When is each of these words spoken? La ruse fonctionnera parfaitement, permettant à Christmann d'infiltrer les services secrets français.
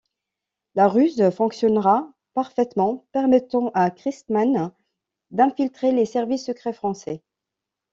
La 0.73 0.87
ruse 0.87 1.29
fonctionnera 1.29 2.11
parfaitement, 2.33 3.05
permettant 3.11 3.69
à 3.75 3.91
Christmann 3.91 4.71
d'infiltrer 5.29 5.91
les 5.91 6.07
services 6.07 6.45
secrets 6.47 6.73
français. 6.73 7.21